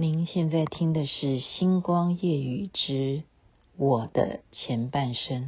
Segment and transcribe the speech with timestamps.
[0.00, 3.22] 您现在听的是《星光夜雨之
[3.76, 5.42] 我的前半生》。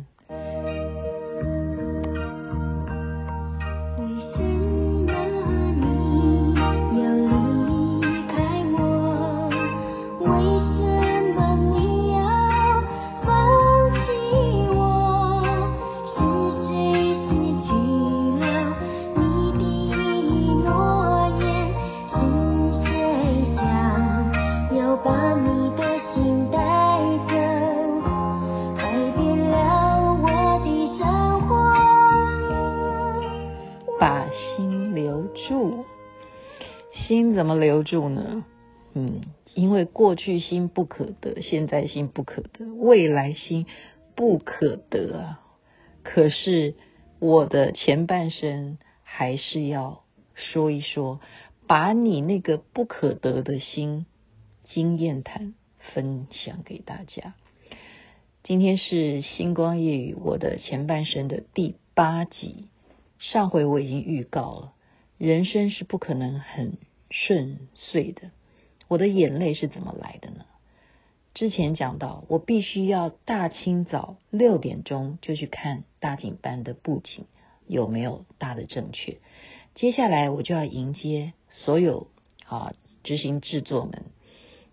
[37.42, 38.45] 怎么留住呢？
[38.95, 39.23] 嗯，
[39.55, 43.66] 因为过去心不可得，现在心不可得，未来心
[44.14, 45.41] 不可得啊。
[46.05, 46.77] 可是
[47.19, 50.05] 我的前半生还是要
[50.36, 51.19] 说一说，
[51.66, 54.06] 把你那个不可得的心
[54.69, 55.55] 经验谈
[55.92, 57.34] 分享给大家。
[58.45, 62.69] 今天是星光夜雨我的前半生的第八集。
[63.19, 64.72] 上回我已经预告了，
[65.19, 66.78] 人生是不可能很
[67.12, 68.30] 顺遂的，
[68.88, 70.46] 我的眼泪是怎么来的呢？
[71.34, 77.27] 之前讲到，我必须要大清早六点钟就去看大景班的布景
[77.66, 79.18] 有没有大的正确。
[79.74, 82.08] 接下来我就要迎接所有
[82.46, 82.72] 啊
[83.05, 84.05] 执行制作们，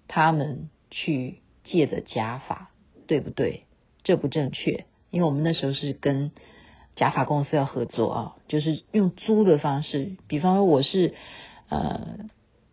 [0.07, 2.71] 他们去借的假发
[3.05, 3.63] 对不对？
[4.03, 6.31] 这不正确，因为我们那时候是跟
[6.95, 11.13] 假发公司要合作啊，就是用租的方式，比方说我是。
[11.69, 12.01] 呃，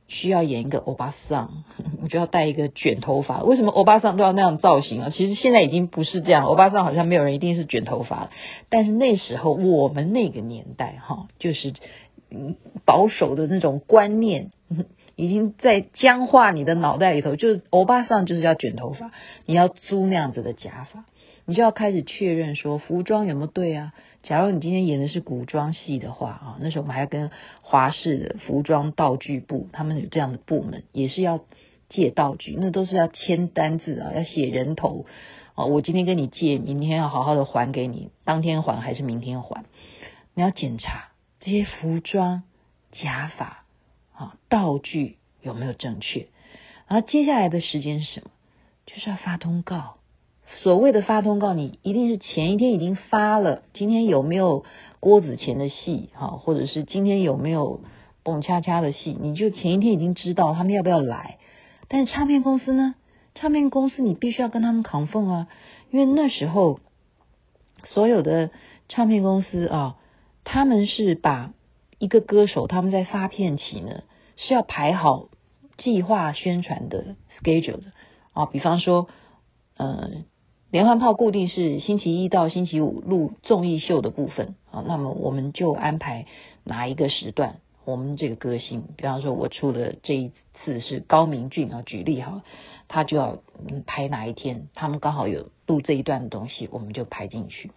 [0.09, 1.65] 需要演一个欧巴桑，
[2.03, 3.43] 我就要戴一个卷头发。
[3.43, 5.11] 为什么欧巴桑都要那样造型啊？
[5.11, 8.31] 其实现在已经不是这样，欧巴桑好像没有人一定是卷头发。
[8.69, 11.75] 但是那时候我们那个年代哈，就是
[12.85, 14.51] 保守的那种观念
[15.17, 19.11] 已经在僵化你的脑袋里头，就是欧巴桑就是要卷头发，
[19.45, 21.05] 你要租那样子的假发。
[21.47, 23.95] 你就要开始确认说服装有没有对啊？
[24.25, 27.31] 假如你今天演的是古装戏的话啊，那时候我们还要跟
[27.62, 31.45] 华视的服装道具部，他们有这样的部门，也是要
[31.89, 35.06] 借道具，那都是要签单字啊，要写人头
[35.55, 35.67] 啊。
[35.67, 39.65] 我今天跟你借，明天要好好的还给你，当天还还是明天还？
[40.35, 42.43] 你要检查这些服装、
[42.91, 43.65] 假发
[44.12, 46.27] 啊、道具有没有正确。
[46.89, 48.31] 然后接下来的时间是什么？
[48.87, 49.99] 就是要发通告。
[50.62, 53.62] 所谓的发通告，你一定是前一天已经发了。
[53.75, 54.65] 今天有没有
[55.01, 56.11] 郭子乾的戏？
[56.15, 57.81] 哈，或者是今天有没有
[58.23, 59.17] 蹦恰恰的戏？
[59.21, 61.39] 你就前一天已经知道他们要不要来。
[61.89, 62.95] 但是唱片公司呢？
[63.35, 65.49] 唱片公司你必须要跟他们扛缝啊，
[65.91, 66.79] 因为那时候
[67.85, 68.51] 所有的
[68.89, 69.97] 唱片公司啊，
[70.45, 71.53] 他们是把
[71.99, 74.05] 一个歌手他们在发片期呢
[74.37, 75.29] 是要排好
[75.77, 77.93] 计划宣传的 schedule 的
[78.33, 79.09] 啊，比方说，
[79.77, 80.25] 嗯。
[80.76, 86.26] 连环炮固定是星期一到星期五录综艺秀的部分啊，那么我们就安排
[86.64, 92.42] 哪一个时段，我们这个歌星，比方说我出的这一次是高明骏啊，举例哈，
[92.88, 93.38] 他就要
[93.87, 97.70] 排哪一天，他们刚好有录这一段的东西，我们就排进去。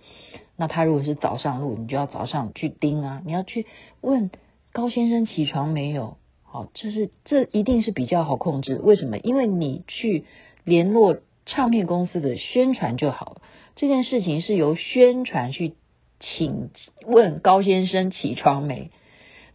[0.58, 3.66] 那他如果是早上录，你就要早上去盯啊，你要去
[4.02, 4.30] 问
[4.74, 6.18] 高先生起床没有？
[6.44, 9.18] 好，这是这一定是比较好控制，为什么？
[9.20, 10.26] 因为你去
[10.66, 11.16] 联络。
[11.52, 13.42] 唱片公司的宣传就好了，
[13.76, 15.74] 这件事情是由宣传去
[16.20, 16.70] 请
[17.08, 18.92] 问高先生起床没？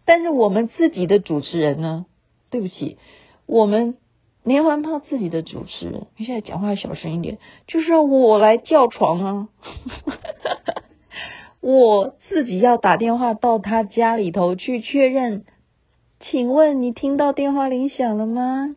[0.04, 2.06] 但是我们自己的主持人呢？
[2.50, 2.98] 对不起，
[3.46, 3.96] 我们
[4.42, 7.38] 连环炮自己的主持人，你现在讲话小声一点，
[7.68, 9.48] 就是让我来叫床啊！
[11.62, 15.44] 我自己要打电话到他家里头去确认，
[16.18, 18.74] 请问你听到电话铃响了吗？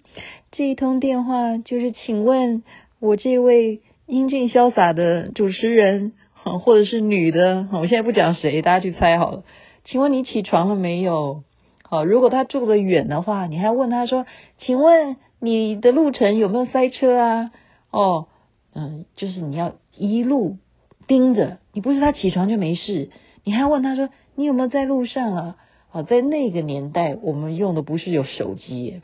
[0.52, 2.62] 这一通电话就是请问。
[3.00, 6.14] 我这位英俊潇洒的主持人，
[6.44, 9.44] 或者是女的，我现在不讲谁，大家去猜好了。
[9.86, 11.44] 请问你起床了没有？
[11.84, 14.26] 好，如果他住得远的话，你还问他说
[14.58, 17.52] ：“请问你的路程有没有塞车啊？”
[17.92, 18.28] 哦，
[18.74, 20.58] 嗯，就是你要一路
[21.06, 23.12] 盯着，你不是他起床就没事，
[23.44, 25.56] 你还问他说：“你有没有在路上啊？”
[25.90, 29.02] 好，在那个年代，我们用的不是有手机，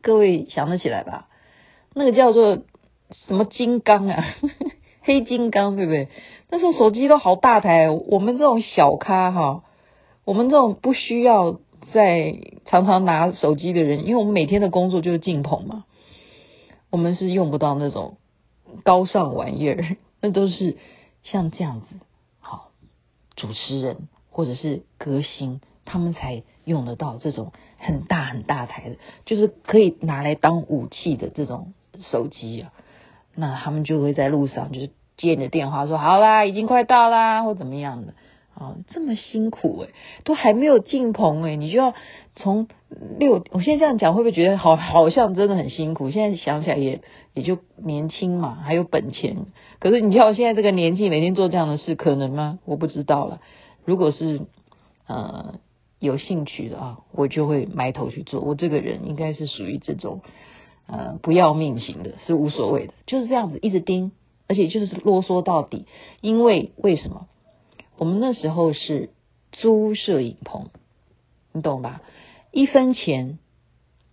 [0.00, 1.28] 各位想得起来吧？
[1.92, 2.62] 那个叫做。
[3.26, 4.34] 什么金刚啊，
[5.02, 6.08] 黑金刚对不对？
[6.50, 9.64] 那时候手机都好大台，我们这种小咖哈，
[10.24, 11.58] 我们这种不需要
[11.92, 12.34] 在
[12.66, 15.84] 常常拿手机的人，因为我们每天的工作就是进棚嘛，
[16.90, 18.16] 我们是用不到那种
[18.82, 20.76] 高尚玩意儿， 那都是
[21.22, 21.86] 像这样子，
[22.40, 22.70] 好，
[23.36, 32.72] 主持人或者是歌星他们才用得到这种很大很大台的，就是可以拿来当武器的这种手机啊。
[33.40, 38.14] 那他们就会在路上就是接你的电话说好啦，已经快到啦，或怎么样的
[38.54, 39.90] 啊，这么辛苦诶、
[40.24, 41.94] 都还没有进棚诶、你就要
[42.34, 42.66] 从
[43.20, 46.10] 六，我现在这样讲会不会觉得好好像真的很辛苦？
[46.10, 47.00] 现在想起来也
[47.32, 49.36] 也就年轻嘛，还有本钱。
[49.78, 52.58] 可是你叫我现在这个年纪每天做这样的事可能吗？
[52.64, 53.40] 我不知道了。
[53.84, 54.40] 如果是
[55.06, 55.60] 呃。
[56.00, 58.40] 有兴趣的啊，我就会埋头去做。
[58.40, 60.20] 我这个人应该是属于这种
[60.88, 64.10] 呃不要命型的，是无所谓的，就是这样子一直盯，
[64.48, 65.86] 而且就是啰嗦到底。
[66.20, 67.28] 因为为什么？
[67.96, 69.10] 我们那时候是
[69.52, 70.70] 租摄影棚，
[71.52, 72.02] 你懂吧？
[72.50, 73.38] 一分钱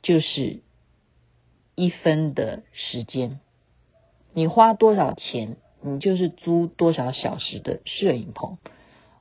[0.03, 0.61] 就是
[1.73, 3.39] 一分的时间，
[4.33, 8.59] 你花多少钱，你就是租多少小时的摄影棚。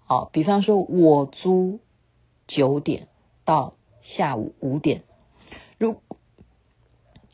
[0.04, 1.80] 好，比方说我租。
[2.46, 3.08] 九点
[3.46, 3.72] 到
[4.02, 5.02] 下午五点，
[5.78, 5.96] 如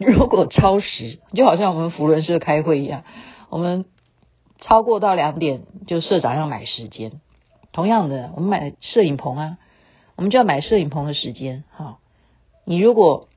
[0.07, 3.05] 如果超时，就好像我们福伦社开会一样，
[3.51, 3.85] 我们
[4.59, 7.21] 超过到两点，就社长要买时间。
[7.73, 9.59] 同样的，我们买摄影棚啊，
[10.17, 11.65] 我们就要买摄影棚的时间。
[11.71, 11.99] 哈，
[12.65, 13.29] 你如果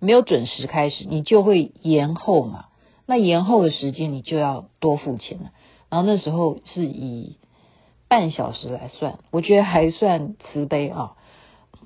[0.00, 2.64] 没有准时开始，你就会延后嘛。
[3.06, 5.50] 那延后的时间，你就要多付钱了。
[5.88, 7.38] 然后那时候是以
[8.08, 11.14] 半小时来算，我觉得还算慈悲啊。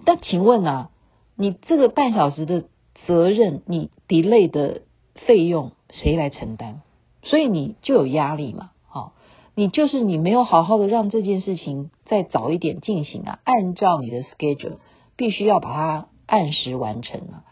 [0.07, 0.91] 但请问啊，
[1.37, 2.65] 你这个半小时的
[3.07, 4.83] 责任，你 delay 的
[5.27, 6.81] 费用谁来承担？
[7.23, 9.13] 所以你就有压力嘛，好，
[9.55, 14.79] 你就是你没有好好的让这件事情再早一点进行啊，按照你的 schedule，
[15.17, 17.45] 必须要把它按时完成啊，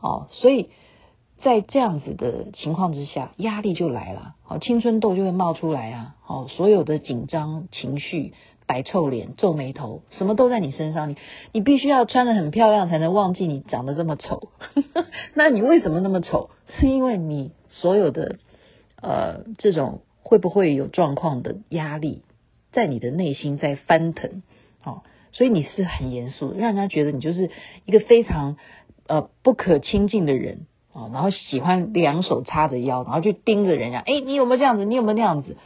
[0.00, 0.70] 哦，所以
[1.42, 8.32] 在这样子的情况之下，压力就来了，好，青春痘就会冒出来啊，好，所有的紧张情绪。
[8.70, 11.10] 摆臭脸、皱眉头，什么都在你身上。
[11.10, 11.16] 你
[11.50, 14.50] 你必须要穿得很漂亮，才能忘记你长得这么丑。
[15.34, 16.50] 那你为什么那么丑？
[16.78, 18.36] 是因为你所有的
[19.02, 22.22] 呃这种会不会有状况的压力，
[22.70, 24.44] 在你的内心在翻腾。
[24.84, 25.02] 哦，
[25.32, 27.50] 所以你是很严肃，让人家觉得你就是
[27.86, 28.56] 一个非常
[29.08, 33.98] 呃不可亲近的人啊，然后喜欢两手叉着腰，然后就盯着人家。
[33.98, 34.84] 哎，你有没有这样子？
[34.84, 35.56] 你有没有那样子？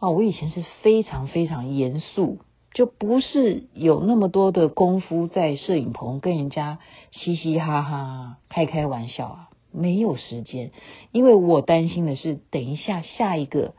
[0.00, 2.38] 哦，我以前是非常非常严肃，
[2.72, 6.78] 就不是有那么多的功夫在摄影棚跟人家
[7.12, 10.72] 嘻嘻哈哈、开开玩笑啊，没有时间，
[11.12, 13.74] 因为我担心的是，等一下下一个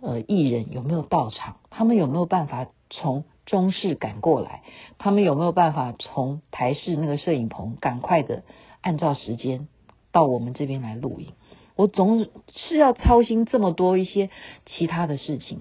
[0.00, 4.62] 呃艺人有没有到场，他们有没有办法从中视赶过来，
[4.96, 8.44] 他们有没有办法从台视那个摄影棚赶快的
[8.80, 9.68] 按照时间
[10.10, 11.34] 到我们这边来录影。
[11.80, 14.28] 我总是要操心这么多一些
[14.66, 15.60] 其他的事情，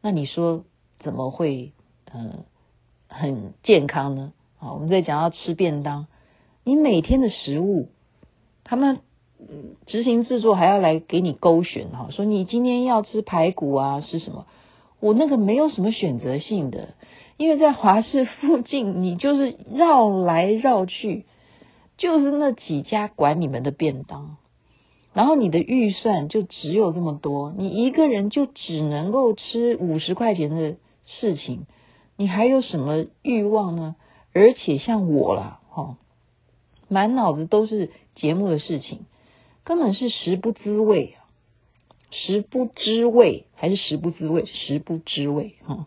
[0.00, 0.64] 那你说
[1.00, 1.74] 怎么会
[2.10, 2.46] 呃
[3.08, 4.32] 很健康呢？
[4.58, 6.06] 啊，我们在讲要吃便当，
[6.64, 7.90] 你每天的食物，
[8.64, 9.00] 他们
[9.84, 14.46] 执行制作还要来给你勾选哈，说你今天要吃排骨啊，吃什么？
[14.98, 16.94] 我那个没有什么选择性的，
[17.36, 21.26] 因为在华氏附近，你就是绕来绕去，
[21.98, 24.38] 就是那几家管你们的便当。
[25.14, 31.66] 然后你的预算就只有这么多，你一个人就只能够吃五十块钱的事情，
[32.16, 33.96] 你还有什么欲望呢？
[34.32, 35.96] 而且像我啦，哈，
[36.88, 39.00] 满脑子都是节目的事情，
[39.64, 41.16] 根本是食不知味，
[42.10, 44.46] 食不知味还是食不知味？
[44.46, 45.86] 食不知味，哈。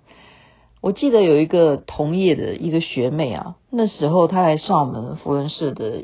[0.82, 6.04] 我记得有一个同业的一个学妹啊，那时候她来上我们扶轮社的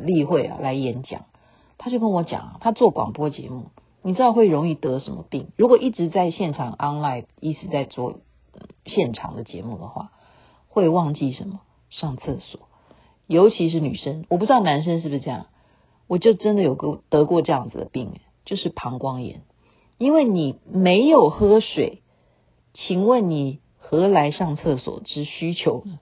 [0.00, 1.24] 例会啊来演讲。
[1.78, 3.70] 他就跟我讲，他做广播节目，
[4.02, 5.46] 你知道会容易得什么病？
[5.56, 8.18] 如果一直在现场 online，一直在做
[8.84, 10.10] 现场的节目的话，
[10.68, 11.60] 会忘记什么？
[11.88, 12.62] 上厕所，
[13.28, 15.46] 尤其是女生，我不知道男生是不是这样。
[16.08, 19.42] 我就真的有个得过这样子的病，就是膀胱炎，
[19.98, 22.02] 因为你没有喝水，
[22.74, 26.00] 请问你何来上厕所之需求呢？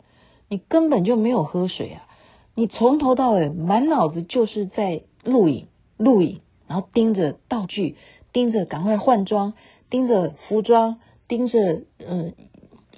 [0.48, 2.08] 你根本就没有喝水啊！
[2.54, 5.02] 你从头到尾满脑子就是在。
[5.26, 5.66] 录影，
[5.98, 7.96] 录影，然后盯着道具，
[8.32, 9.52] 盯着赶快换装，
[9.90, 12.32] 盯着服装，盯着嗯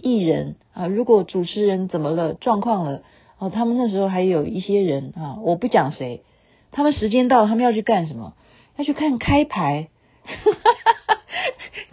[0.01, 0.87] 艺人啊。
[0.87, 3.03] 如果主持人怎么了，状况了，
[3.39, 6.23] 哦，他们那时候还有一些人啊，我不讲谁，
[6.71, 8.35] 他们时间到，他们要去干什么？
[8.77, 9.89] 要去看开牌，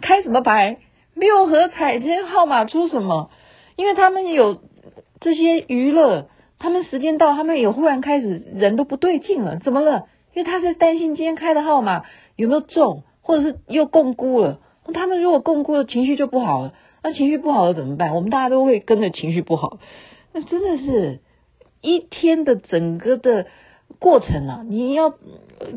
[0.00, 0.78] 开什么牌？
[1.14, 3.30] 六合彩今天号码出什么？
[3.76, 4.60] 因为他们有
[5.18, 6.28] 这些娱乐，
[6.58, 10.06] 他们时间到，他们也忽然开始人都不对劲了，怎么了？
[10.36, 12.04] 因为他是担心今天开的号码
[12.36, 14.60] 有没有中，或者是又摃龟了。
[14.92, 16.74] 他们如果摃龟了，情绪就不好了。
[17.02, 18.14] 那情绪不好了怎么办？
[18.14, 19.78] 我们大家都会跟着情绪不好，
[20.34, 21.20] 那真的是
[21.80, 23.46] 一天的整个的
[23.98, 25.14] 过程啊，你要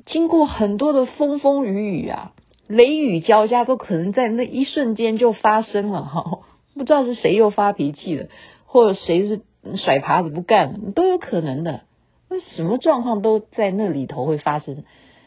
[0.05, 2.33] 经过很多的风风雨雨啊，
[2.67, 6.39] 雷雨交加，都可能在那一瞬间就发生了哈。
[6.73, 8.27] 不知道是谁又发脾气了，
[8.65, 9.39] 或者谁是
[9.77, 11.83] 甩耙子不干，都有可能的。
[12.29, 14.83] 那什么状况都在那里头会发生。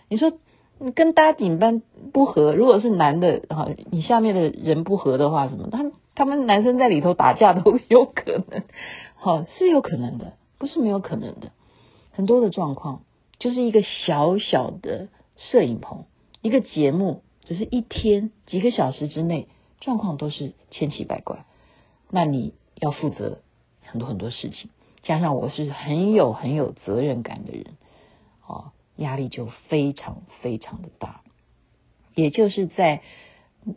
[0.09, 0.33] 你说
[0.79, 1.83] 你跟搭顶班
[2.13, 8.63] 不合，如果是男的哈，你下面的人不合的话，什么他他们男生在里头打架都 有可能，
[9.17, 11.53] 好，是有可能的，不是没有可能的。
[12.13, 13.03] 很多的状况
[13.39, 16.05] 就是一个小小的摄影棚，
[16.41, 19.49] 一个节目，只是一天几个小时之内，
[19.81, 21.47] 状况都是千奇百怪。
[22.11, 23.39] 那你要负责
[23.83, 24.71] 很多很多事情。
[25.03, 27.77] 加上我是很有很有责任感的人，
[28.47, 31.23] 哦，压力就非常非常的大。
[32.15, 33.03] 也就是在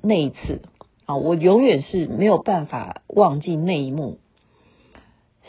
[0.01, 0.61] 那一次
[1.05, 4.19] 啊，我永远是没有办法忘记那一幕，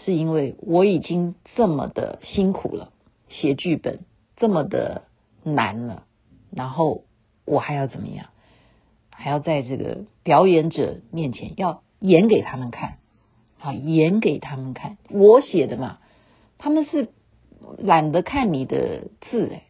[0.04, 2.92] 是因为我已经这么的辛苦了，
[3.28, 4.00] 写剧本
[4.36, 5.02] 这么的
[5.42, 6.06] 难了，
[6.50, 7.04] 然后
[7.44, 8.26] 我还要怎么样？
[9.10, 12.98] 还要在这个表演者面前要演给他们看。
[13.58, 15.98] 啊，演给他们看，我写的嘛，
[16.58, 17.08] 他们是
[17.78, 19.62] 懒得看你的字诶，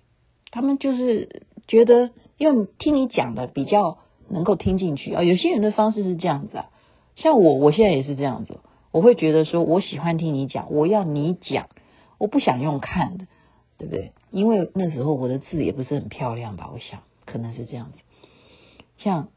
[0.50, 5.22] 他们就是觉得，因为听你讲的比较能够听进去啊。
[5.22, 6.70] 有些人的方式是这样子啊，
[7.14, 8.58] 像我，我现在也是这样子，
[8.90, 11.68] 我会觉得说我喜欢听你讲，我要你讲，
[12.18, 13.26] 我不想用看的，
[13.78, 14.12] 对不对？
[14.30, 17.98] 因为那时候我的字也不是很漂亮吧，我想可能是这样子。
[18.98, 19.28] 像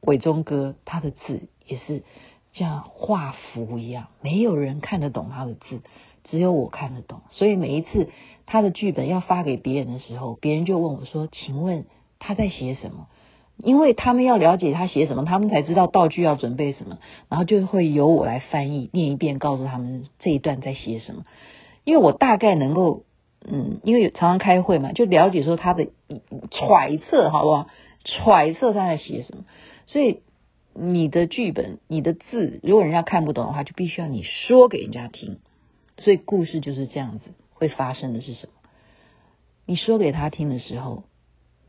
[0.00, 2.02] 伟忠哥，他的字也是。
[2.54, 5.82] 像画符一样，没有人看得懂他的字，
[6.22, 7.20] 只有我看得懂。
[7.30, 8.08] 所以每一次
[8.46, 11.84] 他的剧本要发给别人的时候，别人就问我说：“请问
[12.20, 13.08] 他在写什么？”
[13.58, 21.24] 因为他们要了解他写什么，他们才知道道具要准备什么，然后就会由我来翻译，念一遍，告诉他们这一段在写什么。
[21.82, 23.02] 因为我大概能够，
[23.44, 25.88] 嗯，因为常常开会嘛，就了解说他的
[26.52, 27.66] 揣测，好不好？
[28.04, 29.44] 揣测他在写什么，
[29.86, 30.20] 所以。
[30.74, 35.38] 你的剧本，你的字，如果人家看不懂的话，就必须要你说给人家听。
[35.98, 38.52] 所以故事就是这样子，会发生的是什么？
[39.66, 41.04] 你说给他听的时候，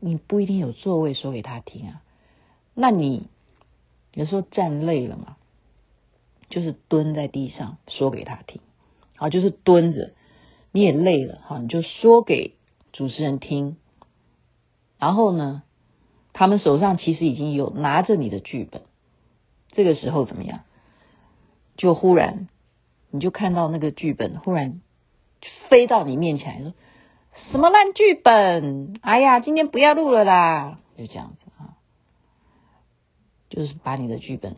[0.00, 2.02] 你不一定有座位说给他听啊。
[2.74, 3.28] 那你
[4.12, 5.36] 有时候站累了嘛，
[6.50, 8.60] 就是蹲在地上说给他听，
[9.16, 10.12] 好，就是蹲着，
[10.72, 12.54] 你也累了，好，你就说给
[12.92, 13.76] 主持人听。
[14.98, 15.62] 然后呢，
[16.32, 18.82] 他们手上其实已经有拿着你的剧本。
[19.76, 20.60] 这个时候怎么样？
[21.76, 22.48] 就忽然，
[23.10, 24.80] 你就看到那个剧本忽然
[25.68, 26.72] 飞到你面前说
[27.52, 28.94] ：“什么烂剧本？
[29.02, 31.76] 哎呀，今天不要录了啦！”就这样子啊，
[33.50, 34.56] 就是把你的剧本，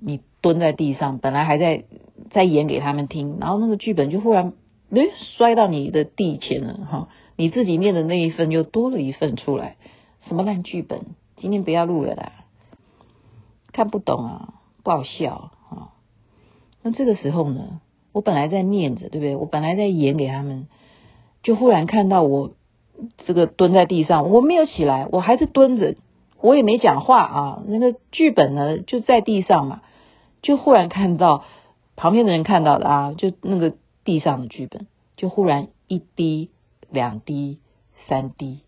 [0.00, 1.82] 你蹲在地上，本来还在
[2.30, 4.52] 在演给他们听，然后那个剧本就忽然
[4.90, 9.76] 诶摔到你的地前了哈，你自己念的那一份又多了一份出来，
[10.28, 11.00] 什么烂剧本？
[11.38, 12.43] 今天不要录了啦！
[13.74, 14.54] 看不懂啊，
[14.84, 15.90] 不好笑啊。
[16.80, 17.80] 那这个时候呢，
[18.12, 19.34] 我本来在念着，对不对？
[19.34, 20.68] 我本来在演给他们，
[21.42, 22.52] 就忽然看到我
[23.26, 25.96] 这个蹲在地上，我没有起来，我还是蹲着，
[26.40, 27.62] 我也没讲话啊。
[27.66, 29.82] 那个剧本呢，就在地上嘛，
[30.40, 31.44] 就忽然看到
[31.96, 36.50] 旁边的人看到的啊，就那个地上的剧本，就忽然一滴、
[36.90, 37.58] 两滴、
[38.06, 38.60] 三滴，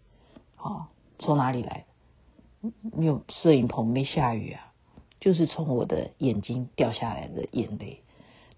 [0.57, 0.89] 啊，
[1.21, 1.85] 从哪里来？
[2.97, 4.66] 没有摄影棚，没下雨啊。
[5.27, 7.99] 就是从我的眼睛掉下来的眼泪，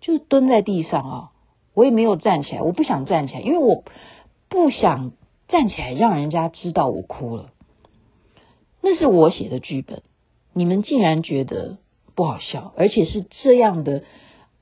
[0.02, 1.32] 就是蹲在地上啊，
[1.72, 3.84] 我也没有站起来，我不想站起来，因为我
[4.50, 5.12] 不想
[5.48, 7.52] 站起来让人家知道我哭了。
[8.82, 10.02] 那是我写的剧本，
[10.52, 11.78] 你们竟然觉得
[12.14, 14.02] 不好笑，而且是这样的，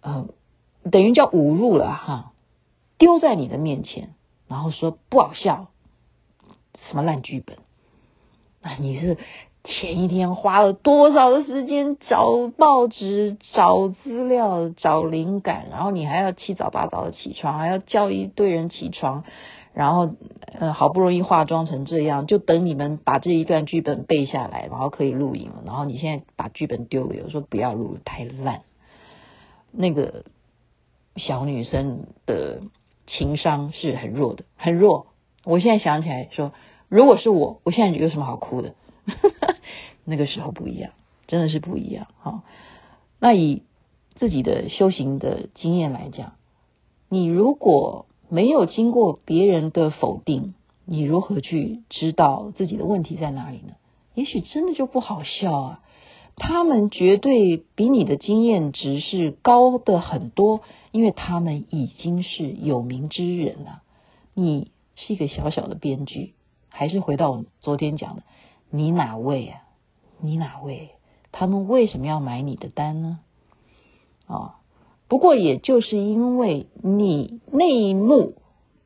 [0.01, 0.29] 呃，
[0.93, 2.33] 等于叫侮辱了哈，
[2.99, 4.15] 丢在你的面前，
[4.47, 5.73] 然后说不好笑，
[6.89, 7.59] 什么烂剧本，
[8.63, 9.19] 那 你是。
[9.67, 19.25] 前一天花了多少的时间找报纸、找资料、找灵感，然后你还要七早八早的起床，还要叫一堆人起床，
[19.75, 20.11] 然后
[20.59, 25.63] 呃好不容易化妆成这样，就等你们把这一段剧本背下来，然后可以录影了。
[25.67, 28.63] 然后你现在把剧本丢给我，说不要录，太烂。
[29.73, 30.25] 那个
[31.17, 32.61] 小女生的
[33.07, 35.09] 情商是很弱的，很弱。
[35.45, 36.53] 我现在想起来说，
[36.89, 38.75] 如果是我，我现在有什么好哭的？
[40.07, 40.93] 那个时候不一样，
[41.27, 42.07] 真的是不一样。
[42.21, 42.43] 好，
[43.21, 43.63] 那以
[44.15, 46.33] 自己的修行的经验来讲，
[47.11, 53.75] 你如果没有经过别人的否定，你如何去知道自己的问题在哪里呢？
[54.15, 55.83] 也许真的就不好笑啊。
[56.37, 60.61] 他们绝对比你的经验值是高的很多，
[60.93, 63.83] 因为他们已经是有名之人了。
[64.35, 66.35] 你是一个小小的编剧，
[66.69, 68.23] 还是回到我们昨天讲的，
[68.71, 69.63] 你哪位啊？
[70.21, 70.91] 你哪位？
[71.33, 73.21] 他们为什么要买你的单呢？
[74.27, 74.51] 啊、哦，
[75.09, 78.35] 不过也就是因为你那一幕，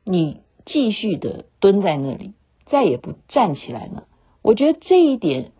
[0.03, 2.33] 你继续的蹲在那里，
[2.65, 4.03] 再也不站起来呢。
[4.41, 5.51] 我觉得这一点。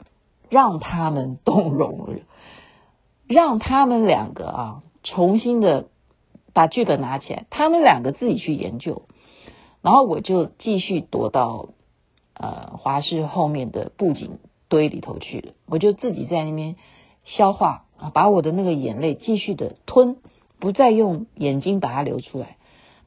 [0.52, 2.20] 让他们动容了，
[3.26, 5.88] 让他们两个啊重新的
[6.52, 9.04] 把剧本拿起来，他们两个自己去研究，
[9.82, 11.70] 然后我就继续躲到
[12.34, 14.40] 呃华视后面的布景
[14.72, 16.78] 堆里头去了，我就自己在那边
[17.26, 20.16] 消化啊，把我的那个眼泪继续的吞，
[20.58, 22.58] 不再用眼睛把它流出来，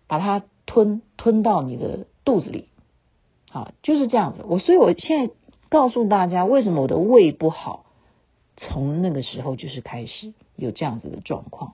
[0.06, 2.68] 把它吞吞到你的肚子里，
[3.50, 4.44] 啊，就是这样子。
[4.47, 5.33] 我所以，我现在。
[5.71, 7.87] 告诉大家为什么我的胃不好，
[8.56, 11.73] 从那个时候就是开始有这样子的状况。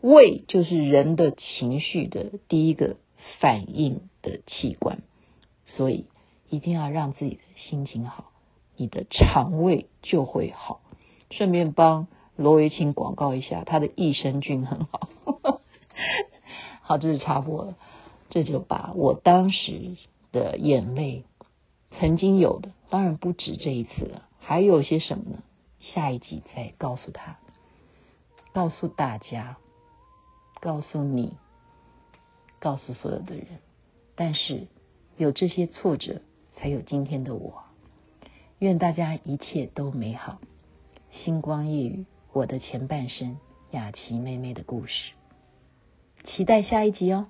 [0.00, 2.98] 胃就是人的情绪的第一个
[3.40, 5.00] 反应的器官，
[5.64, 6.04] 所以
[6.50, 8.30] 一定要让自己的心情好，
[8.76, 10.80] 你的肠胃就会好。
[11.30, 12.06] 顺便帮
[12.36, 15.08] 罗维清广告一下，他的益生菌很好。
[16.82, 17.76] 好，这是插播了，
[18.30, 19.96] 这就把我当时
[20.32, 21.24] 的眼泪。
[21.98, 25.42] 曾经有的，当然不止这一次了，还有些什么呢？
[25.80, 27.38] 下一集再告诉他，
[28.52, 29.56] 告诉大家，
[30.60, 31.36] 告诉你，
[32.58, 33.46] 告诉所有的人。
[34.14, 34.66] 但是
[35.16, 36.22] 有这些挫折，
[36.56, 37.65] 才有今天的我。
[38.58, 40.40] 愿大家一切都美好。
[41.12, 43.36] 星光夜雨，我的前半生，
[43.70, 45.12] 雅琪妹妹的故事，
[46.24, 47.26] 期待下一集哦。